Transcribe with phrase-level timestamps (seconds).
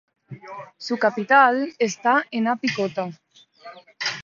[0.79, 3.11] Su capital está en A Picota.